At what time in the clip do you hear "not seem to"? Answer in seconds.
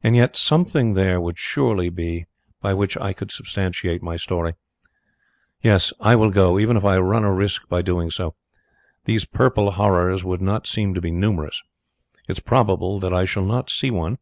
10.40-11.00